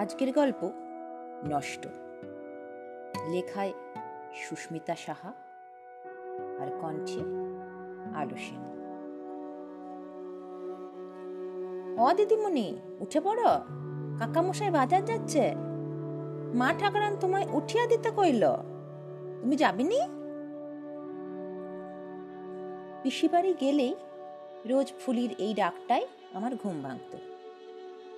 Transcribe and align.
আজকের 0.00 0.32
গল্প 0.32 0.70
নষ্ট। 1.48 1.86
লেখায় 3.30 3.72
সুস্মিতা 4.34 4.96
সাহা 4.96 5.32
আর 6.60 6.66
কণ্ঠে 6.80 7.20
আলো 8.18 8.36
সেন। 8.36 8.62
ও 11.98 12.12
দিদিমণি, 12.12 12.78
উঠে 13.00 13.20
পড়ো। 13.20 13.48
কাকামশাই 14.18 14.70
বাজার 14.70 15.04
যাচ্ছে। 15.04 15.54
মা 16.54 16.74
ঠাকুরান 16.78 17.16
তোমায় 17.20 17.46
উঠিয়া 17.52 17.86
দিতে 17.86 18.10
কইল। 18.10 18.52
তুমি 19.40 19.56
যাবিনি? 19.56 20.00
পিসিবাড়ি 23.02 23.54
গেলেই 23.60 23.94
রোজ 24.66 24.92
ফুলির 25.06 25.34
এই 25.38 25.54
ডাকটাই 25.54 26.06
আমার 26.34 26.52
ঘুম 26.62 26.82
ভাঙত। 26.82 27.16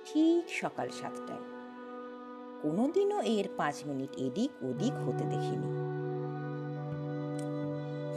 ঠিক 0.05 0.49
সকাল 0.49 0.89
সাতটায়। 0.89 1.52
কোনোদিনও 2.63 3.21
এর 3.21 3.49
পাঁচ 3.57 3.75
মিনিট 3.85 4.09
এদিক 4.17 4.63
ওদিক 4.63 4.93
হতে 4.93 5.23
দেখিনি। 5.23 5.69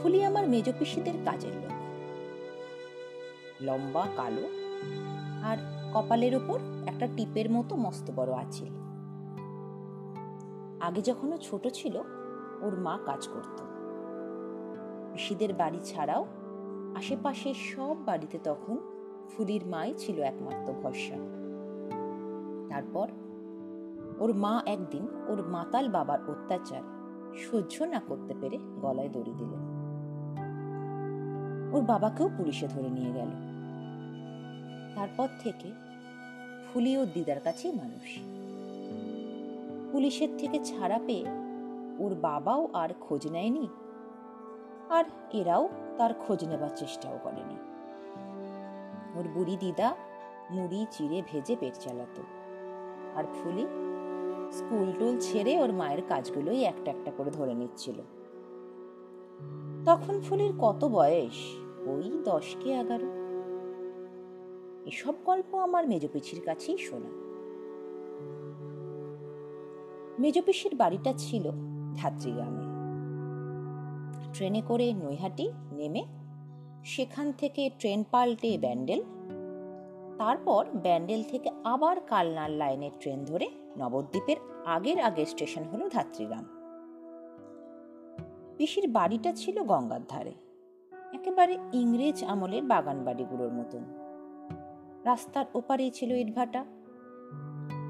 ফুলি 0.02 0.24
আমার 0.24 0.48
মেজ 0.48 0.70
পিসিদের 0.78 1.12
কাজের 1.24 1.52
লোক। 1.56 1.74
লম্বা, 3.60 4.06
কালো 4.16 4.48
আর 5.42 5.56
কপালের 5.94 6.36
ওপর 6.36 6.58
একটা 6.86 7.08
টিপের 7.16 7.50
মতো 7.50 7.76
মস্ত 7.76 8.10
বড় 8.16 8.32
আছিল 8.32 8.68
আগে 10.80 11.02
যখন 11.02 11.36
ছোট 11.36 11.68
ছিল, 11.68 11.96
ওর 12.60 12.80
মা 12.80 12.98
কাজ 13.04 13.28
করত। 13.28 13.62
পিসিদের 15.12 15.54
বাড়ি 15.54 15.80
ছাড়াও 15.84 16.26
আশেপাশে 16.96 17.54
সব 17.54 17.96
বাড়িতে 18.04 18.38
তখন 18.44 18.76
ফুলির 19.30 19.66
মাই 19.66 19.94
ছিল 19.98 20.20
একমাত্র 20.20 20.72
ভরসা। 20.72 21.16
তারপর 22.68 23.08
ওর 24.18 24.34
মা 24.34 24.62
একদিন 24.66 25.08
ওর 25.28 25.46
মাতাল 25.46 25.88
বাবার 25.88 26.30
অত্যাচার 26.30 26.82
সহ্য 27.36 27.82
না 27.82 28.00
করতে 28.08 28.34
পেরে 28.40 28.58
গলায় 28.80 29.08
দড়ি 29.08 29.32
দিল। 29.38 29.76
ওর 31.74 31.82
বাবাকেও 31.82 32.30
পুলিশে 32.38 32.68
ধরে 32.68 32.88
নিয়ে 32.88 33.12
গেল। 33.12 33.28
তারপর 34.94 35.28
থেকে 35.40 35.72
ফুলি 36.72 37.06
দিদার 37.14 37.40
কাছেই 37.40 37.72
মানুষ। 37.72 38.18
পুলিশের 39.92 40.28
থেকে 40.38 40.64
ছাড়া 40.64 41.00
পেয়ে 41.06 41.24
ওর 41.98 42.14
বাবাও 42.14 42.68
আর 42.72 42.88
খোঁজ 43.00 43.28
নেয়নি 43.28 43.68
আর 44.90 45.04
এরাও 45.32 45.68
তার 45.98 46.14
খোঁজ 46.14 46.44
নেবার 46.44 46.68
চেষ্টাও 46.76 47.18
করেনি। 47.22 47.56
ওর 49.18 49.28
বুড়ি 49.34 49.56
দিদা 49.60 49.94
মুড়ি, 50.50 50.86
চিড়ে, 50.90 51.22
ভেজে 51.32 51.56
পেট 51.60 51.74
চালাতো। 51.74 52.22
আর 53.16 53.24
ফুলি 53.24 53.66
স্কুল 54.56 54.92
টুল 54.98 55.16
ছেড়ে 55.20 55.60
ওর 55.60 55.72
মায়ের 55.72 56.02
কাজগুলোই 56.08 56.64
একটা 56.64 56.90
একটা 56.90 57.10
করে 57.16 57.30
ধরে 57.30 57.54
নিচ্ছিল। 57.54 57.98
তখন 59.84 60.20
ফুলির 60.20 60.52
কত 60.58 60.84
বয়স? 60.84 61.38
ওই 61.86 62.22
দশ 62.24 62.56
কে 62.60 62.70
এগারো? 62.72 63.08
এসব 64.86 65.14
গল্প 65.24 65.54
আমার 65.54 65.88
মেজপিছির 65.88 66.40
কাছেই 66.44 66.78
শোনা। 66.78 67.10
মেজপিসির 70.18 70.74
বাড়িটা 70.74 71.12
ছিল 71.16 71.50
ধাত্রীগ্রামে 71.94 72.66
ট্রেনে 74.34 74.62
করে 74.68 74.92
নৈহাটি 74.92 75.52
নেমে 75.72 76.02
সেখান 76.84 77.32
থেকে 77.32 77.70
ট্রেন 77.78 78.04
পাল্টে 78.10 78.58
ব্যান্ডেল, 78.58 79.02
তারপর 80.18 80.62
ব্যান্ডেল 80.74 81.22
থেকে 81.22 81.50
আবার 81.64 81.96
কালনার 82.00 82.50
লাইনের 82.50 82.90
ট্রেন 83.00 83.24
ধরে 83.24 83.48
নবদ্বীপের 83.78 84.36
আগের 84.66 84.98
আগের 85.00 85.26
স্টেশন 85.26 85.64
হলো 85.64 85.88
ধাত্রীগ্রাম। 85.88 86.44
পিসির 88.56 88.86
বাড়িটা 88.88 89.32
ছিল 89.32 89.62
গঙ্গার 89.62 90.00
ধারে, 90.08 90.34
একেবারে 91.12 91.58
ইংরেজ 91.72 92.24
আমলের 92.24 92.62
বাগান 92.62 93.04
বাড়িগুলোর 93.04 93.52
মতন। 93.52 93.84
রাস্তার 95.04 95.46
ওপারেই 95.54 95.90
ছিল 95.90 96.10
ইটভাটা। 96.10 96.64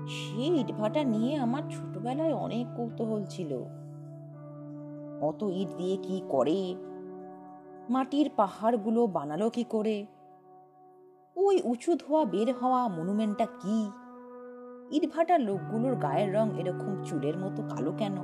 সেই 0.08 0.60
ইটভাটা 0.60 1.04
নিয়ে 1.04 1.36
আমার 1.36 1.62
ছোটবেলায় 1.70 2.34
অনেক 2.34 2.66
কৌতূহল 2.76 3.22
ছিল। 3.24 3.52
অত 5.20 5.42
ইট 5.42 5.68
দিয়ে 5.76 5.96
কি 5.96 6.22
করে? 6.28 6.74
মাটির 7.88 8.30
পাহাড়গুলো 8.36 9.06
বানালো 9.06 9.50
কি 9.50 9.64
করে? 9.64 10.06
ওই 11.36 11.60
উঁচু 11.64 11.94
ধোয়া 11.94 12.24
বের 12.24 12.54
হওয়া 12.54 12.88
মনুমেন্টটা 12.88 13.46
কি? 13.46 13.78
ইটভাটার 14.90 15.40
লোকগুলোর 15.40 15.96
গায়ের 15.96 16.34
রং 16.34 16.60
এরকম 16.60 17.02
চুলের 17.02 17.38
মতো 17.38 17.62
কালো 17.62 17.92
কেন? 17.92 18.16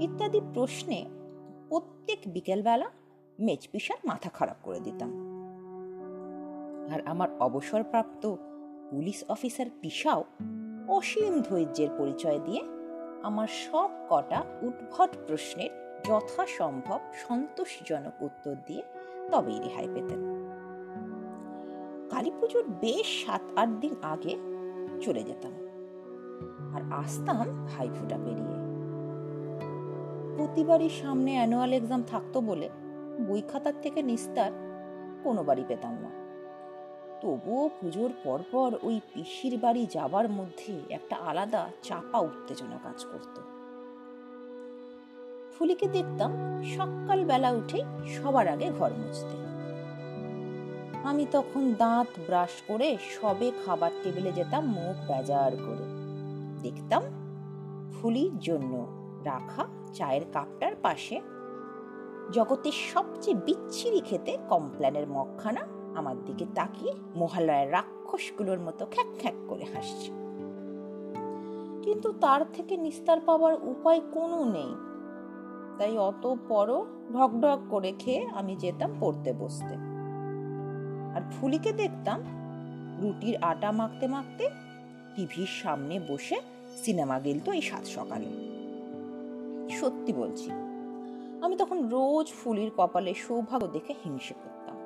ইত্যাদি 0.00 0.40
প্রশ্নে 0.54 1.04
প্রত্যেক 1.68 2.18
বিকেলবেলা 2.26 2.90
মেচপিসার 3.38 3.96
মাথা 4.04 4.30
খারাপ 4.30 4.56
করে 4.62 4.80
দিতাম। 4.80 5.10
আর 6.94 7.00
আমার 7.06 7.28
অবসরপ্রাপ্ত 7.40 8.34
পুলিশ 8.90 9.24
অফিসার 9.28 9.66
পিসাও 9.80 10.24
অসীম 10.88 11.42
ধৈর্যের 11.42 11.88
পরিচয় 11.98 12.38
দিয়ে 12.38 12.62
আমার 13.22 13.46
সব 13.46 13.90
কটা 14.10 14.44
উদ্ভট 14.62 15.10
প্রশ্নের 15.26 16.00
যথাসম্ভব 16.04 17.00
সন্তোষজনক 17.14 18.22
উত্তর 18.22 18.54
দিয়ে 18.66 18.82
তবেই 19.30 19.58
রেহাই 19.58 19.88
পেতেন। 19.94 20.20
কালী 22.10 22.30
পুজোর 22.40 22.64
বেশ 22.68 23.26
সাত, 23.26 23.42
আট 23.56 23.68
দিন 23.68 23.94
আগে 24.02 24.49
চলে 25.00 25.22
যেতাম। 25.22 25.52
আর 26.74 26.82
আসতাম 26.92 27.66
ভাইফোঁটা 27.66 28.16
পেরিয়ে। 28.24 28.60
প্রতিবারই 30.36 30.88
সামনে 30.88 31.32
অ্যানুয়াল 31.32 31.72
এক্সাম 31.72 32.02
থাকতো 32.02 32.40
বলে 32.40 32.68
বই 33.28 33.42
খাতার 33.52 33.72
থেকে 33.82 34.02
নিস্তার 34.02 34.52
কোনো 35.24 35.44
বাড়ি 35.44 35.64
পেতাম 35.68 35.92
না। 35.92 36.10
তবুও 37.20 37.70
পুজোর 37.80 38.10
পরপর 38.24 38.78
ওই 38.82 39.00
পিসির 39.14 39.58
বাড়ি 39.58 39.86
যাবার 39.90 40.28
মধ্যে 40.28 40.80
একটা 40.90 41.16
আলাদা 41.16 41.70
চাপা 41.82 42.18
উত্তেজনা 42.18 42.78
কাজ 42.82 43.04
করত। 43.04 43.40
ফুলিকে 45.58 45.88
দেখতাম 45.88 46.32
সকালবেলা 46.76 47.50
উঠেই 47.50 47.82
সবার 48.08 48.48
আগে 48.48 48.70
ঘর 48.78 48.90
মুছতে। 48.90 49.49
আমি 51.04 51.26
তখন 51.32 51.74
দাঁত 51.74 52.06
ব্রাশ 52.26 52.50
করে 52.68 52.96
সবে 53.00 53.52
খাবার 53.66 53.90
টেবিলে 54.02 54.32
যেতাম 54.32 54.66
মুখ 54.66 55.10
বেজার 55.10 55.52
করে। 55.56 56.00
দেখতাম 56.62 57.02
ফুলির 57.92 58.38
জন্য 58.38 58.86
রাখা 59.24 59.66
চায়ের 59.94 60.20
কাপটার 60.32 60.72
পাশে 60.82 61.20
জগতের 62.32 62.72
সবচেয়ে 62.72 63.36
বিচ্ছিরি 63.36 64.00
খেতে 64.00 64.38
কমপ্ল্যানের 64.48 65.08
মগখানা 65.08 65.66
আমার 65.94 66.24
দিকে 66.24 66.46
তাকিয়ে 66.54 66.94
মহালয়ের 67.16 67.72
রাক্ষসগুলোর 67.72 68.60
মতো 68.60 68.86
খ্যাক 68.90 69.06
খ্যাক 69.20 69.34
করে 69.48 69.64
হাসছে। 69.64 70.12
কিন্তু 71.82 72.12
তার 72.20 72.52
থেকে 72.52 72.76
নিস্তার 72.76 73.20
পাওয়ার 73.20 73.56
উপায় 73.62 74.00
কোনো 74.12 74.44
নেই। 74.44 74.74
তাই 75.78 75.98
অত 75.98 76.34
পরও 76.48 76.86
ঢক 77.12 77.30
ঢক 77.40 77.58
করে 77.70 77.92
খেয়ে 77.98 78.26
আমি 78.26 78.56
যেতাম 78.56 78.94
পড়তে 79.00 79.32
বসতে। 79.32 79.89
আর 81.14 81.22
ফুলিকে 81.34 81.70
দেখতাম 81.72 82.20
রুটির 83.02 83.36
আটা 83.42 83.70
মাখতে 83.72 84.06
মাখতে 84.08 84.44
টিভির 85.14 85.52
সামনে 85.62 85.94
বসে 86.08 86.36
সিনেমা 86.82 87.16
গেলতো 87.20 87.48
এই 87.52 87.64
সাত 87.70 87.84
সকালে। 87.96 88.30
সত্যি 89.78 90.12
বলছি, 90.12 90.48
আমি 91.44 91.54
তখন 91.56 91.78
রোজ 91.88 92.26
ফুলির 92.32 92.70
কপালে 92.76 93.12
সৌভাগ্য 93.14 93.66
দেখে 93.66 93.92
হিংসে 94.04 94.34
করতাম। 94.42 94.76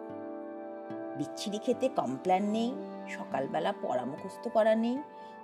বিচ্ছিরি 1.18 1.58
খেতে 1.58 1.86
কমপ্ল্যান 1.88 2.44
নেই, 2.56 2.70
সকালবেলা 3.08 3.72
পড়া 3.82 4.04
মুখস্থ 4.04 4.44
করা 4.48 4.74
নেই, 4.74 4.96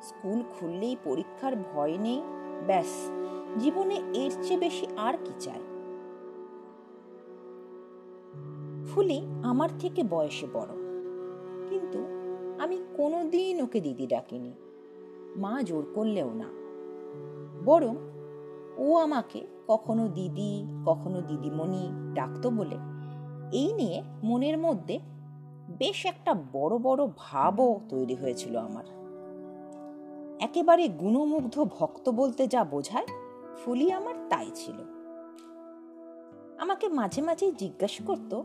স্কুল 0.03 0.38
খুললেই 0.55 0.97
পরীক্ষার 1.05 1.55
ভয় 1.56 1.97
নেই, 1.99 2.21
ব্যাস, 2.67 2.93
জীবনে 3.59 3.97
এর 4.23 4.33
চেয়ে 4.43 4.59
বেশি 4.59 4.87
আর 4.97 5.15
কি 5.25 5.33
চায় 5.41 5.65
ফুলি 8.94 9.22
আমার 9.42 9.69
থেকে 9.78 10.02
বয়সে 10.02 10.46
বড়। 10.52 10.69
কিন্তু 11.69 11.98
আমি 12.62 12.84
কোনোদিন 12.96 13.62
ওকে 13.62 13.81
দিদি 13.81 14.06
ডাকিনি। 14.06 14.52
মা 15.37 15.62
জোর 15.62 15.87
করলেও 15.94 16.31
না। 16.34 16.44
বরং 17.64 17.96
ও 18.78 18.96
আমাকে 18.96 19.46
কখনো 19.69 20.08
দিদি, 20.08 20.64
কখনো 20.87 21.20
দিদিমণি 21.20 21.90
ডাকতো 22.14 22.50
বলে 22.50 22.76
এই 23.52 23.72
নিয়ে 23.72 24.02
মনের 24.22 24.58
মধ্যে 24.58 24.98
বেশ 25.78 26.06
একটা 26.06 26.34
বড় 26.52 26.78
বড় 26.78 27.06
ভাবও 27.16 27.81
তৈরি 27.88 28.14
হয়েছিল 28.14 28.56
আমার। 28.56 28.84
একেবারে 30.40 30.88
গুণমুগ্ধ 30.88 31.64
ভক্ত 31.64 32.08
বলতে 32.08 32.46
যা 32.46 32.64
বোঝায় 32.64 33.06
ফুলি 33.64 33.92
আমার 33.92 34.14
তাই 34.28 34.50
ছিল। 34.54 34.75
আমাকে 36.58 36.88
মাঝে 36.88 37.22
মাঝে 37.22 37.52
জিজ্ঞাসা 37.52 38.04
করতো 38.04 38.44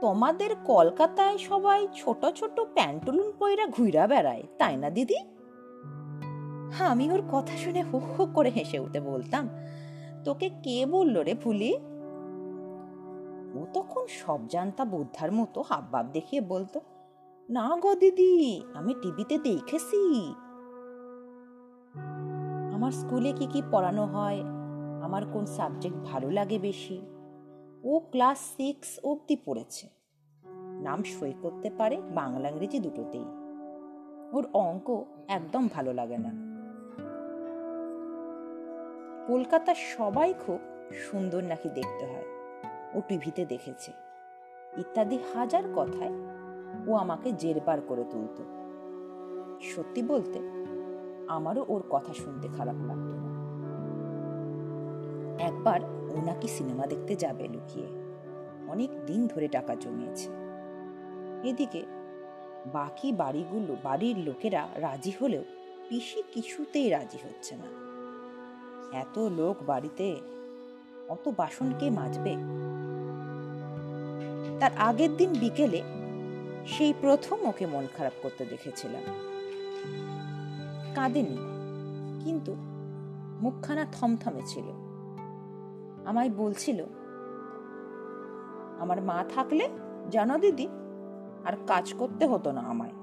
তোমাদের 0.00 0.50
কলকাতায় 0.64 1.38
সবাই 1.38 1.88
ছোট 1.94 2.22
ছোট 2.34 2.60
প্যান্টুলুন 2.74 3.32
পয়রা 3.38 3.66
ঘুইরা 3.66 4.06
বেড়ায়, 4.06 4.42
তাই 4.58 4.76
না, 4.76 4.90
দিদি? 4.90 5.18
হ্যাঁ 6.72 6.90
আমি 6.90 7.04
ওর 7.12 7.22
কথা 7.32 7.54
শুনে 7.56 7.82
হো 7.82 7.98
হো 7.98 8.26
করে 8.34 8.50
হেসে 8.50 8.78
উঠে 8.78 9.00
বলতাম, 9.00 9.44
তোকে 10.24 10.48
কে 10.64 10.86
বলল 10.86 11.16
রে 11.18 11.34
ভুলি 11.34 11.72
ও 13.54 13.60
তখন 13.74 14.04
সব 14.20 14.40
জানতা 14.48 14.84
বোদ্ধার 14.84 15.30
মতো 15.32 15.58
হাবভাব 15.62 16.06
দেখিয়ে 16.12 16.42
বলতো, 16.42 16.78
না 17.48 17.66
গো 17.82 17.92
দিদি, 17.94 18.62
আমি 18.74 18.94
টিভিতে 19.02 19.36
দেখেছি। 19.38 20.02
আমার 22.74 22.92
স্কুলে 22.92 23.32
কি 23.32 23.46
কি 23.46 23.62
পড়ানো 23.70 24.04
হয়? 24.04 24.40
আমার 25.02 25.22
কোন 25.32 25.44
সাবজেক্ট 25.46 25.98
ভালো 26.04 26.30
লাগে 26.30 26.58
বেশি? 26.58 27.00
ও 27.88 27.98
ক্লাস 27.98 28.38
সিক্স 28.56 29.00
অবধি 29.04 29.36
পড়েছে। 29.44 29.88
নাম 30.82 31.02
সই 31.02 31.32
করতে 31.42 31.70
পারে 31.70 32.02
বাংলা 32.14 32.48
ইংরেজি 32.48 32.78
দুটোতেই। 32.78 33.24
ওর 34.32 34.48
অঙ্ক 34.52 35.04
একদম 35.28 35.68
ভালো 35.74 35.92
লাগে 35.92 36.16
না। 36.18 36.48
কলকাতার 39.26 39.74
সবাই 39.74 40.34
খুব 40.46 40.58
সুন্দর 40.92 41.44
নাকি 41.44 41.68
দেখতে 41.68 42.06
হয়। 42.06 42.24
ও 42.94 43.00
টিভিতে 43.08 43.44
দেখেছে। 43.44 43.92
ইত্যাদি 44.76 45.18
হাজার 45.34 45.62
কথায় 45.76 46.12
ও 46.86 46.94
আমাকে 46.94 47.32
জেরবার 47.32 47.80
করে 47.80 48.04
তুলত। 48.10 48.42
সত্যি 49.62 50.02
বলতে 50.02 50.38
আমারও 51.28 51.64
ওর 51.68 51.82
কথা 51.90 52.12
শুনতে 52.14 52.48
খারাপ 52.48 52.76
লাগতো 52.76 53.14
না। 53.16 53.28
একবার 55.44 55.97
ও 56.10 56.20
নাকি 56.26 56.48
সিনেমা 56.48 56.86
দেখতে 56.86 57.16
যাবে 57.16 57.48
লুকিয়ে। 57.48 57.86
অনেক 58.68 59.06
দিন 59.06 59.26
ধরে 59.26 59.48
টাকা 59.48 59.74
জমিয়েছে। 59.74 60.28
এদিকে 61.48 61.82
বাকি 62.72 63.12
বাড়িগুলো, 63.12 63.76
বাড়ির 63.82 64.18
লোকেরা 64.18 64.68
রাজি 64.76 65.12
হলেও 65.20 65.44
পিসি 65.88 66.22
কিছুতেই 66.32 66.88
রাজি 66.88 67.18
হচ্ছে 67.24 67.56
না। 67.56 67.68
এত 68.98 69.18
লোক 69.18 69.56
বাড়িতে, 69.66 70.20
অত 71.08 71.32
বাসন 71.36 71.72
কে 71.78 71.90
মাজবে? 71.90 72.36
তার 74.60 74.70
আগের 74.78 75.16
দিন 75.16 75.30
বিকেলে 75.40 75.82
সেই 76.66 76.94
প্রথম 77.00 77.46
ওকে 77.46 77.66
মন 77.66 77.86
খারাপ 77.96 78.12
করতে 78.22 78.44
দেখেছিলাম। 78.44 79.02
কাঁদেনি, 80.94 81.36
কিন্তু 82.24 82.54
মুখখানা 83.40 83.86
থমথমে 83.92 84.40
ছিল। 84.46 84.87
আমায় 86.08 86.30
বলছিল, 86.42 86.78
আমার 88.82 88.98
মা 89.08 89.18
থাকলে 89.34 89.64
জানো 90.14 90.36
দিদি, 90.42 90.66
আর 91.46 91.54
কাজ 91.70 91.86
করতে 92.00 92.24
হতো 92.26 92.48
না 92.56 92.62
আমায়। 92.72 92.96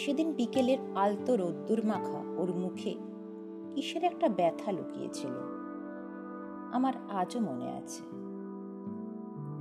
সেদিন 0.00 0.28
বিকেলের 0.38 0.80
আলতো 1.02 1.32
রোদ্দুর 1.36 1.80
মাখা 1.90 2.20
ওর 2.40 2.50
মুখে 2.62 2.92
কিসের 3.72 4.02
একটা 4.04 4.26
ব্যথা 4.38 4.70
লুকিয়েছিল, 4.76 5.34
আমার 6.76 6.94
আজও 7.20 7.38
মনে 7.48 7.68
আছে। 7.80 8.02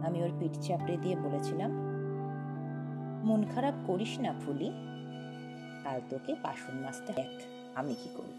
আমি 0.06 0.18
ওর 0.26 0.34
পিঠ 0.40 0.54
চাপড়ে 0.66 0.96
দিয়ে 1.04 1.16
বলেছিলাম, 1.26 1.72
মন 3.28 3.42
খারাপ 3.54 3.76
করিস 3.88 4.14
না 4.24 4.32
ফুলি, 4.42 4.70
কাল 5.84 6.00
তোকে 6.10 6.32
বাসন 6.44 6.76
মাজতে 6.84 7.12
দেখ, 7.18 7.34
আমি 7.80 7.94
কি 8.02 8.10
করি? 8.18 8.36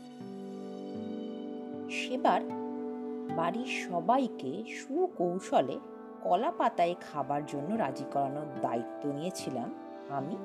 সেবার 1.99 2.43
বাড়ির 3.37 3.67
সবাইকে 3.67 4.65
সুকৌশলে 4.69 5.79
কলা 6.23 6.51
পাতায় 6.51 6.95
খাবার 7.01 7.47
জন্য 7.47 7.75
রাজি 7.75 8.05
করানোর 8.13 8.49
দায়িত্ব 8.61 9.13
নিয়েছিলাম 9.13 9.69
আমি 10.11 10.37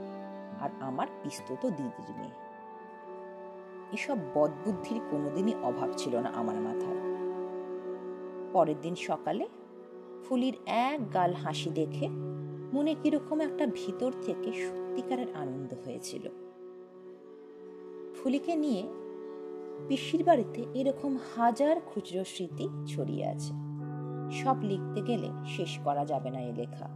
আর 0.59 0.69
আমার 0.79 1.07
পিস্তত 1.23 1.65
দিদির 1.65 2.09
মেয়ে। 2.17 2.35
এসব 3.93 4.17
বদবুদ্ধির 4.35 5.01
কোনোদিনই 5.11 5.55
অভাব 5.63 5.89
ছিল 5.97 6.15
না 6.15 6.29
আমার 6.29 6.55
মাথায়। 6.55 6.99
পরের 8.53 8.81
দিন 8.81 8.95
সকালে 8.95 9.47
ফুলির 10.23 10.55
এক 10.67 11.13
গাল 11.13 11.33
হাসি 11.33 11.69
দেখে 11.69 12.07
মনে 12.73 12.95
কীরকম 13.03 13.41
একটা 13.41 13.65
ভিতর 13.65 14.11
থেকে 14.25 14.51
সত্যিকারের 14.53 15.27
আনন্দ 15.35 15.73
হয়েছিল। 15.85 16.29
ফুলিকে 18.15 18.55
নিয়ে 18.55 18.83
পিসির 19.87 20.23
বাড়িতে 20.23 20.65
এরকম 20.73 21.17
হাজার 21.35 21.79
খুচরো 21.79 22.23
স্মৃতি 22.23 22.67
ছড়িয়ে 22.87 23.25
আছে। 23.25 23.53
সব 24.31 24.55
লিখতে 24.61 25.01
গেলে 25.01 25.29
শেষ 25.47 25.79
করা 25.79 26.05
যাবে 26.05 26.29
না 26.29 26.39
এ 26.39 26.53
লেখা। 26.53 26.89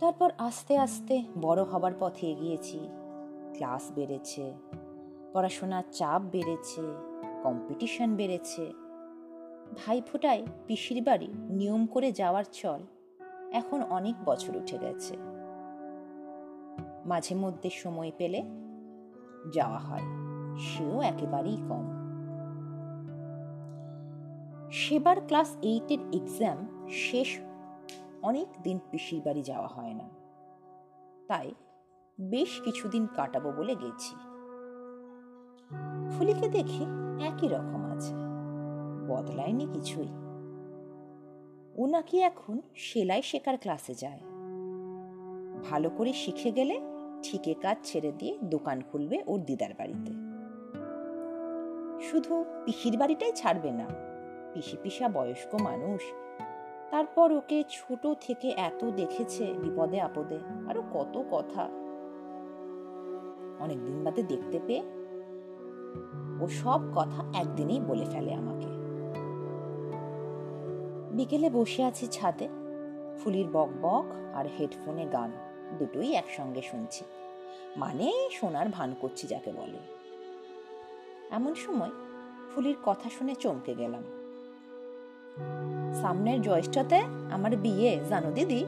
তারপর 0.00 0.30
আস্তে 0.38 0.78
আস্তে 0.78 1.22
বড় 1.40 1.62
হবার 1.62 1.92
পথে 2.00 2.30
এগিয়েছি। 2.30 2.78
ক্লাস 3.52 3.92
বেড়েছে, 3.94 4.54
পড়াশোনার 5.32 5.82
চাপ 5.92 6.22
বেড়েছে, 6.22 6.82
কম্পিটিশন 7.42 8.16
বেড়েছে। 8.16 8.72
ভাইফোঁটায় 9.76 10.46
পিসির 10.66 11.02
বাড়ি 11.02 11.28
নিয়ম 11.32 11.86
করে 11.86 12.12
যাওয়ার 12.12 12.44
চল 12.52 12.80
এখন 13.52 13.82
অনেক 13.82 14.14
বছর 14.24 14.56
উঠে 14.56 14.78
গেছে। 14.78 15.16
মাঝে 17.06 17.34
মধ্যে 17.34 17.70
সময় 17.70 18.12
পেলে 18.18 18.42
যাওয়া 19.52 19.78
হয়। 19.78 20.23
সেও 20.58 21.00
একেবারেই 21.00 21.56
কম। 21.56 22.04
সেবার 24.70 25.20
ক্লাস 25.20 25.56
এইটের 25.62 25.98
এক্সাম 26.12 26.88
শেষ, 26.88 27.38
অনেক 28.22 28.46
দিন 28.62 28.78
পিসির 28.90 29.22
বাড়ি 29.22 29.42
যাওয়া 29.42 29.66
হয় 29.66 29.94
না। 29.94 30.08
তাই 31.28 31.54
বেশ 32.20 32.60
কিছুদিন 32.60 33.06
কাটাবো 33.06 33.52
বলে 33.52 33.74
গেছি। 33.74 34.14
ফুলিকে 36.10 36.48
দেখি 36.48 36.84
একই 37.24 37.48
রকম 37.48 37.84
আছে, 37.84 38.14
বদলায়নি 39.08 39.66
কিছুই। 39.66 40.08
ও 41.76 41.86
নাকি 41.86 42.20
এখন 42.20 42.60
সেলাই 42.74 43.22
শেখার 43.22 43.58
ক্লাসে 43.58 43.94
যায়। 43.94 44.20
ভালো 45.70 45.90
করে 45.90 46.12
শিখে 46.12 46.52
গেলে 46.52 46.80
ঠিকে 47.22 47.54
কাজ 47.54 47.76
ছেড়ে 47.82 48.12
দিয়ে 48.12 48.38
দোকান 48.44 48.80
খুলবে 48.80 49.22
ওর 49.26 49.40
দিদার 49.44 49.74
বাড়িতে। 49.74 50.23
শুধু 52.10 52.44
পিসির 52.64 52.98
বাড়িটাই 52.98 53.32
ছাড়বে 53.32 53.70
না। 53.70 53.88
পিসি 54.54 54.76
পিসা 54.82 55.08
বয়স্ক 55.08 55.54
মানুষ। 55.54 56.02
তারপর 56.90 57.32
ওকে 57.32 57.64
ছোট 57.70 58.06
থেকে 58.20 58.48
এত 58.48 58.84
দেখেছে 58.84 59.44
বিপদে 59.44 60.00
আপদে। 60.00 60.38
আরও 60.68 60.82
কত 60.94 61.24
কথা। 61.30 61.62
অনেক 63.60 63.84
দিন 63.84 64.04
বাদে 64.04 64.22
দেখতে 64.22 64.60
পেয়ে 64.66 64.82
ও 66.40 66.48
সব 66.48 66.80
কথা 66.94 67.38
একদিনেই 67.38 67.80
বলে 67.80 68.04
ফেলে 68.04 68.34
আমাকে। 68.34 68.66
বিকেলে 71.16 71.50
বসে 71.50 71.84
আছি 71.84 72.06
ছাদে। 72.06 72.48
ফুলির 73.18 73.46
বক 73.52 73.68
বক 73.82 74.04
আর 74.34 74.44
হেডফোনে 74.60 75.06
গান। 75.06 75.32
দুটোই 75.78 76.14
একসঙ্গে 76.14 76.62
শুনছি। 76.62 77.04
মানে 77.76 78.28
শোনার 78.30 78.68
ভান 78.68 78.94
করছি 79.00 79.26
যাকে 79.26 79.52
বলে। 79.52 80.03
এমন 81.34 81.54
সময় 81.54 81.90
ফুলির 82.50 82.76
কথা 82.84 83.10
শুনে 83.10 83.34
চমকে 83.34 83.74
গেলাম। 83.74 84.02
সামনের 86.00 86.42
জ্যৈষ্ঠতে 86.42 86.98
আমার 87.32 87.56
বিয়ে, 87.56 88.00
জানো 88.08 88.30
দিদি? 88.30 88.66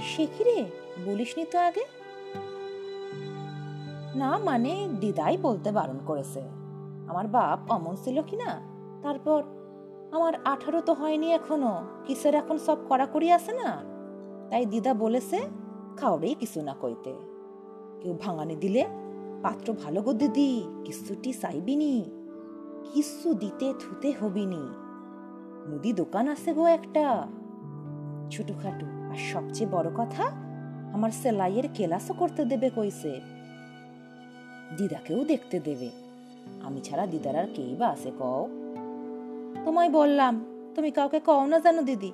সে 0.00 0.26
কি 0.26 0.44
রে? 0.44 0.64
বলিসনি 1.06 1.44
তো 1.44 1.58
আগে? 1.58 1.84
না 4.14 4.38
মানে 4.38 4.88
দিদাই 5.00 5.36
বলতে 5.36 5.72
বারণ 5.72 5.98
করেছে। 6.06 6.40
আমার 7.08 7.26
বাপ 7.26 7.72
অমন 7.72 7.96
ছিল 8.04 8.22
কিনা 8.22 8.60
তারপর 9.02 9.42
আমার 10.12 10.34
আঠারো 10.44 10.80
তো 10.80 10.92
হয়নি 10.92 11.32
এখনও, 11.32 11.74
কিসের 12.06 12.34
এখন 12.34 12.58
সব 12.58 12.78
কড়াকড়ি 12.88 13.32
আছে 13.32 13.52
না? 13.52 13.70
তাই 14.50 14.66
দিদা 14.66 14.94
বলেছে 14.94 15.38
খাওয়ারেই 15.96 16.34
কিছু 16.34 16.62
না 16.62 16.74
কইতে। 16.80 17.12
কেউ 18.00 18.18
ভাঙানি 18.20 18.56
দিলে 18.56 19.05
পাত্র 19.42 19.72
ভালো 19.72 20.02
গো 20.02 20.12
দিদি 20.12 20.62
কিছুটি 20.84 21.32
চাইবিনি, 21.32 22.04
কিছু 22.94 23.34
দিতে 23.34 23.74
থুতে 23.78 24.12
হবিনি। 24.12 24.68
মুদি 25.70 25.92
দোকান 25.92 26.28
আছে 26.28 26.54
গো 26.54 26.66
একটা। 26.66 27.26
ছোটখাটো 28.30 28.86
আর 29.10 29.16
সবচেয়ে 29.32 29.70
বড় 29.70 29.88
কথা, 29.96 30.24
আমার 30.92 31.10
সেলাইয়ের 31.10 31.64
কেলাসও 31.74 32.14
করতে 32.14 32.44
দেবে 32.44 32.70
কইছে। 32.70 33.20
দিদাকেও 34.78 35.24
দেখতে 35.24 35.60
দেবে। 35.60 35.90
আমি 36.62 36.80
ছাড়া 36.80 37.06
দিদার 37.06 37.36
আর 37.36 37.46
কেই 37.54 37.76
বা 37.76 37.88
আছে 37.88 38.10
কও? 38.18 38.48
তোমায় 39.64 39.90
বললাম, 39.90 40.44
তুমি 40.74 40.90
কাউকে 40.90 41.20
কও 41.20 41.46
না 41.46 41.58
জানো 41.58 41.82
দিদি? 41.82 42.12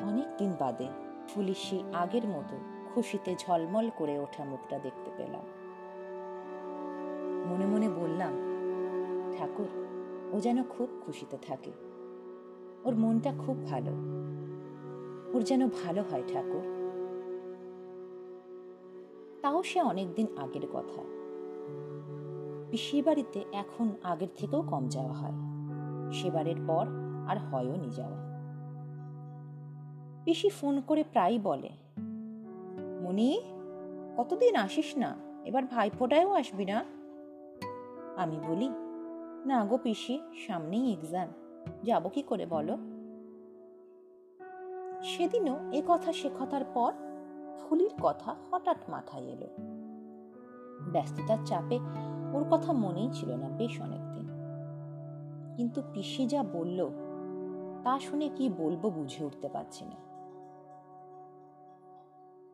অনেক 0.00 0.36
দিন 0.38 0.52
বাদে, 0.60 0.86
ফুলিশি 1.28 1.82
আগের 1.92 2.28
মতো 2.28 2.73
খুশিতে 2.94 3.34
ঝলমল 3.38 3.90
করে 3.96 4.18
ওঠা 4.18 4.44
মুখটা 4.44 4.78
দেখতে 4.78 5.10
পেলাম। 5.16 5.44
মনে 7.50 7.66
মনে 7.66 7.88
বললাম, 7.88 8.32
ঠাকুর, 9.38 9.66
ও 10.32 10.40
যেন 10.40 10.62
খুব 10.62 10.88
খুশিতে 11.06 11.36
থাকে। 11.36 11.72
ওর 12.84 12.94
মনটা 12.94 13.32
খুব 13.38 13.64
ভালো। 13.64 13.90
ওর 15.34 15.42
যেন 15.42 15.68
ভালো 15.68 16.02
হয় 16.02 16.22
ঠাকুর। 16.32 16.74
তাও 19.42 19.62
সে 19.62 19.82
অনেকদিন 19.82 20.26
আগের 20.36 20.66
কথা। 20.72 21.02
পিসির 22.70 23.04
বাড়িতে 23.04 23.44
এখন 23.52 23.88
আগের 24.02 24.28
থেকেও 24.36 24.62
কম 24.62 24.88
যাওয়া 24.88 25.12
হয়। 25.12 25.32
সেবারের 26.12 26.56
পর 26.66 26.86
আর 27.28 27.38
হয়ও 27.38 27.76
নি 27.76 27.90
যাওয়া। 27.90 28.34
পিসি 30.24 30.48
ফোন 30.48 30.80
করে 30.80 31.02
প্রায়ই 31.02 31.38
বলে 31.38 31.68
মনি 33.04 33.42
কতদিন 34.16 34.56
আসিস 34.56 34.96
না? 34.96 35.16
এবার 35.44 35.64
ভাইফোঁটায়ও 35.64 36.32
আসবি 36.32 36.64
না? 36.64 36.84
আমি 38.16 38.40
বলি, 38.48 38.68
না 39.46 39.64
গো 39.64 39.78
পিসি, 39.82 40.20
সামনেই 40.46 40.92
এক্সাম 40.92 41.28
যাব 41.84 42.08
কি 42.08 42.22
করে 42.22 42.46
বলো? 42.46 42.76
সেদিনও 45.02 45.56
এ 45.72 45.82
কথা 45.88 46.12
সে 46.12 46.30
কথার 46.40 46.64
পর 46.74 46.92
ফুলির 47.60 47.90
কথা 48.02 48.34
হঠাৎ 48.50 48.76
মাথায় 48.88 49.24
এলো। 49.24 49.48
ব্যস্ততার 50.92 51.38
চাপে 51.46 51.78
ওর 52.32 52.44
কথা 52.50 52.72
মনেই 52.72 53.08
ছিল 53.12 53.36
না 53.36 53.48
বেশ 53.48 53.80
অনেকদিন। 53.80 54.26
কিন্তু 55.56 55.82
পিসি 55.92 56.26
যা 56.26 56.42
বলল, 56.42 56.90
তা 57.84 57.98
শুনে 57.98 58.28
কি 58.28 58.48
বলব 58.48 58.90
বুঝে 58.90 59.24
উঠতে 59.24 59.48
পারছি 59.48 59.84
না। 59.84 60.13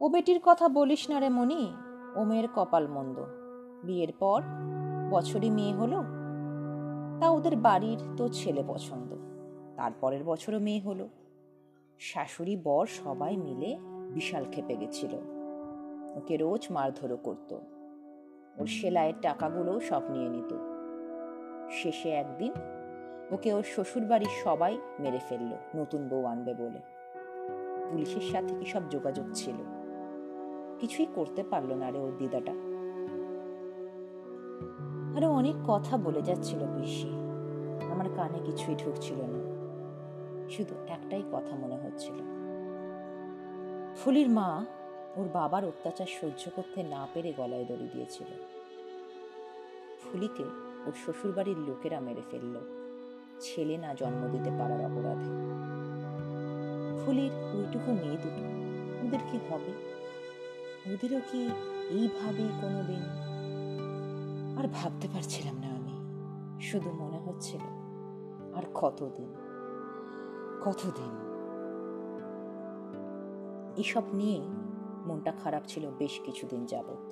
ও 0.00 0.08
বেটির 0.08 0.40
কথা 0.42 0.68
বলিস 0.68 1.10
না 1.10 1.20
রে 1.20 1.28
মনি 1.28 1.76
ও 2.14 2.24
মেয়ের 2.24 2.48
কপাল 2.56 2.88
মন্দ। 2.88 3.18
বিয়ের 3.84 4.12
পর 4.12 4.42
বছরই 5.10 5.50
মেয়ে 5.50 5.72
হলো, 5.72 6.02
তা 7.20 7.30
ওদের 7.30 7.56
বাড়ির 7.56 7.98
তো 8.16 8.28
ছেলে 8.28 8.62
পছন্দ। 8.68 9.12
তারপরের 9.76 10.24
বছরও 10.24 10.58
মেয়ে 10.58 10.80
হলো। 10.80 11.08
শাশুড়ি, 11.98 12.56
বর 12.56 12.86
সবাই 12.86 13.36
মিলে 13.36 13.78
বিশাল 14.12 14.44
খেপে 14.52 14.76
গেছিল। 14.76 15.14
ওকে 16.16 16.36
রোজ 16.36 16.66
মারধরও 16.70 17.16
করত। 17.16 17.58
ওর 18.58 18.66
সেলাইয়ের 18.66 19.14
টাকাগুলোও 19.22 19.80
সব 19.80 20.02
নিয়ে 20.10 20.28
নিত। 20.28 20.54
শেষে 21.70 22.10
একদিন 22.10 22.52
ওকে 23.30 23.52
ওর 23.52 23.62
শ্বশুর 23.62 24.02
বাড়ির 24.02 24.44
সবাই 24.44 24.78
মেরে 25.00 25.18
ফেলল, 25.28 25.78
নতুন 25.78 26.08
বউ 26.08 26.24
আনবে 26.24 26.54
বলে। 26.54 26.80
পুলিশের 27.90 28.32
সাথে 28.32 28.54
কি 28.54 28.64
সব 28.64 28.80
যোগাযোগ 28.90 29.26
ছিল? 29.34 29.79
কিছুই 30.80 31.06
করতে 31.14 31.42
পারল 31.42 31.74
না 31.74 31.90
রে 31.90 31.98
ওর 31.98 32.12
দিদাটা। 32.18 32.52
আরে 35.16 35.26
অনেক 35.26 35.54
কথা 35.66 35.96
বলে 35.96 36.22
যাচ্ছিল 36.22 36.58
পিসি। 36.58 37.08
আমার 37.90 38.06
কানে 38.16 38.38
কিছুই 38.44 38.74
ঢুকছিল 38.74 39.16
না। 39.20 39.50
শুধু 40.50 40.74
একটাই 40.88 41.22
কথা 41.32 41.56
মনে 41.56 41.76
হচ্ছিল। 41.76 42.14
ফুলির 43.96 44.28
মা 44.28 44.66
ওর 45.16 45.28
বাবার 45.28 45.64
অত্যাচার 45.64 46.06
সহ্য 46.06 46.50
করতে 46.56 46.82
না 46.82 47.06
পেরে 47.14 47.32
গলায় 47.36 47.64
দড়ি 47.64 47.88
দিয়েছিল। 47.92 48.26
ফুলিকে 50.02 50.44
ওর 50.86 50.92
শ্বশুরবাড়ির 51.04 51.58
লোকেরা 51.58 52.00
মেরে 52.00 52.22
ফেলল। 52.30 52.56
ছেলে 53.40 53.76
না 53.76 53.94
জন্ম 53.94 54.28
দিতে 54.32 54.50
পারার 54.58 54.84
অপরাধে। 54.84 55.30
ফুলির 57.04 57.30
ওইটুকু 57.58 57.92
মেয়ে 57.92 58.16
দুটো। 58.16 58.60
ওদের 59.06 59.18
কি 59.32 59.38
হবে? 59.50 59.89
ওদেরও 60.86 61.20
কি 61.32 61.42
এইভাবেই 61.90 62.48
কোনোদিন? 62.60 63.02
আর 64.58 64.68
ভাবতে 64.68 65.08
পারছিলাম 65.14 65.54
না 65.54 65.66
আমি। 65.66 65.96
শুধু 66.60 66.90
মনে 66.90 67.18
হচ্ছিল, 67.18 67.60
আর 68.54 68.62
কতদিন? 68.74 69.34
কতদিন? 70.64 71.12
এসব 73.76 74.02
নিয়ে 74.12 74.40
মনটা 75.06 75.32
খারাপ 75.32 75.62
ছিল 75.66 75.90
বেশ 75.98 76.20
কিছুদিন 76.24 76.66
যাবৎ। 76.66 77.04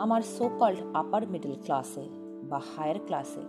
আমার 0.00 0.22
সো 0.22 0.48
কল্ড 0.58 0.80
আপার 0.94 1.28
মিডল 1.28 1.54
ক্লাসে 1.64 2.08
বা 2.42 2.60
হায়ার 2.76 2.98
ক্লাসে 3.06 3.42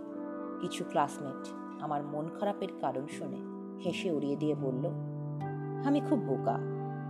কিছু 0.60 0.84
ক্লাসমেট 0.84 1.48
আমার 1.82 2.02
মন 2.02 2.28
খারাপের 2.28 2.68
কারণ 2.80 3.06
শুনে 3.06 3.40
হেসে 3.84 4.10
উড়িয়ে 4.10 4.36
দিয়ে 4.36 4.54
বলল, 4.54 4.86
আমি 5.86 6.00
খুব 6.00 6.18
বোকা, 6.18 6.58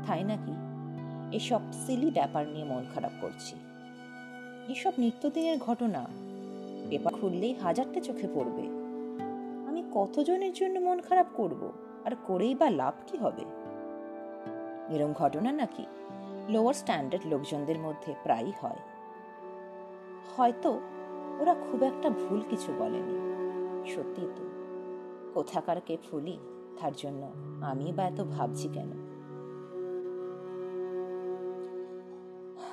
তাই 0.07 0.25
নাকি? 0.25 0.70
এসব 1.33 1.61
সিলি 1.73 2.11
ব্যাপার 2.11 2.47
নিয়ে 2.49 2.65
মন 2.65 2.85
খারাপ 2.95 3.13
করছি। 3.21 3.57
এসব 4.69 4.93
নিত্যদিনের 4.99 5.59
ঘটনা, 5.59 6.07
পেপার 6.91 7.15
খুললেই 7.15 7.55
হাজারটা 7.55 8.01
চোখে 8.01 8.29
পড়বে। 8.35 8.63
আমি 9.69 9.83
কতজনের 9.95 10.53
জন্য 10.53 10.79
মন 10.79 11.01
খারাপ 11.01 11.27
করব? 11.35 11.73
আর 12.05 12.13
করেই 12.27 12.55
বা 12.55 12.71
লাভ 12.71 12.95
কি 13.07 13.19
হবে? 13.19 13.45
এরম 14.95 15.13
ঘটনা 15.13 15.53
নাকি 15.53 15.87
লোয়ার 16.49 16.75
স্ট্যান্ডার্ড 16.75 17.27
লোকজনদের 17.27 17.79
মধ্যে 17.79 18.15
প্রায়ই 18.23 18.53
হয়। 18.63 18.77
হয়তো 20.37 20.81
ওরা 21.41 21.55
খুব 21.55 21.83
একটা 21.83 22.11
ভুল 22.11 22.43
কিছু 22.51 22.73
বলেনি। 22.73 23.31
সত্যি 23.95 24.29
তো। 24.37 24.45
কোথাকার 25.35 25.81
কে 25.81 25.97
ফুলি, 26.11 26.39
তার 26.81 26.93
জন্য 26.97 27.27
আমি 27.65 27.93
বা 27.93 28.05
এত 28.05 28.21
ভাবছি 28.21 28.69
কেন? 28.75 29.00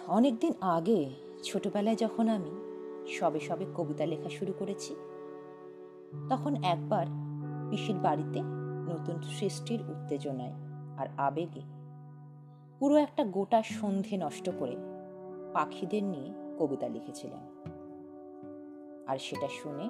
অনেকদিন 0.07 0.53
আগে, 0.61 1.09
ছোটবেলায় 1.43 1.95
যখন 1.95 2.29
আমি 2.29 2.51
সবে 3.11 3.39
সবে 3.39 3.65
কবিতা 3.75 4.05
লেখা 4.05 4.29
শুরু 4.29 4.53
করেছি, 4.59 4.95
তখন 6.29 6.63
একবার 6.63 7.05
পিসির 7.69 7.95
বাড়িতে 7.95 8.39
নতুন 8.93 9.21
সৃষ্টির 9.21 9.81
উত্তেজনায় 9.81 10.55
আর 10.97 11.07
আবেগে 11.17 11.61
পুরো 12.79 12.95
একটা 12.95 13.23
গোটা 13.23 13.63
সন্ধে 13.63 14.17
নষ্ট 14.17 14.49
করে 14.59 14.75
পাখিদের 15.53 16.03
নিয়ে 16.03 16.33
কবিতা 16.59 16.87
লিখেছিলাম। 16.87 17.43
আর 19.07 19.17
সেটা 19.17 19.47
শুনে 19.47 19.89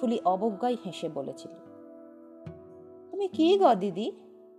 ফুলি 0.00 0.18
অবজ্ঞায় 0.24 0.76
হেসে 0.86 1.08
বলেছিল, 1.08 1.52
তুমি 3.10 3.28
কি 3.28 3.58
গ 3.58 3.74
দিদি? 3.74 4.12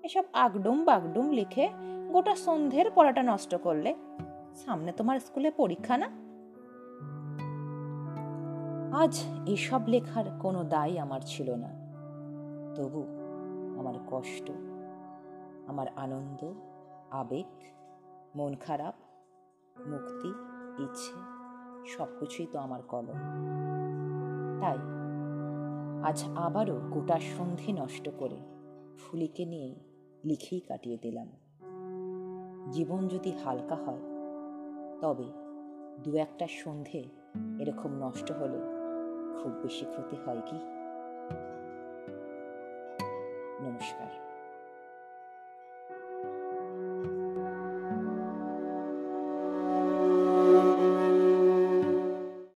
এসব 0.04 0.24
আগডুম 0.34 0.86
বাগডুম 0.86 1.30
লিখে 1.30 1.70
গোটা 2.12 2.36
সন্ধ্যের 2.36 2.92
পড়াটা 2.96 3.24
নষ্ট 3.24 3.56
করলে? 3.56 3.96
সামনে 4.56 4.92
তোমার 4.92 5.20
স্কুলে 5.20 5.52
পরীক্ষা 5.52 5.98
না? 5.98 6.10
আজ 8.98 9.24
এসব 9.46 9.82
লেখার 9.88 10.26
কোনো 10.40 10.64
দায় 10.64 11.00
আমার 11.00 11.22
ছিল 11.26 11.56
না। 11.56 11.70
তবু 12.76 13.04
আমার 13.80 13.94
কষ্ট, 14.08 14.52
আমার 15.68 15.88
আনন্দ, 15.96 16.54
আবেগ, 17.12 17.46
মন 18.36 18.56
খারাপ, 18.56 18.94
মুক্তি, 19.88 20.34
ইচ্ছে 20.84 21.14
সব 21.88 22.08
কিছুই 22.20 22.48
তো 22.52 22.60
আমার 22.60 22.82
কলম। 22.82 23.18
তাই 24.62 24.78
আজ 26.04 26.24
আবারও 26.36 26.80
গোটা 26.90 27.20
সন্ধি 27.20 27.74
নষ্ট 27.74 28.10
করে 28.20 28.38
ফুলিকে 28.98 29.46
নিয়ে 29.46 29.76
লিখেই 30.24 30.60
কাটিয়ে 30.60 30.98
দিলাম। 30.98 31.28
জীবন 32.72 33.08
যদি 33.08 33.32
হালকা 33.32 33.76
হয় 33.76 34.15
তবে 35.02 35.28
দু 36.04 36.18
একটা 36.18 36.48
সন্ধে 36.48 37.04
এরকম 37.60 37.92
নষ্ট 37.94 38.32
হলে 38.32 38.58
খুব 39.38 39.52
বেশি 39.64 39.86
ক্ষতি 39.86 40.16
হয় 40.26 40.42
কি? 40.46 40.58
নমস্কার। 43.64 44.25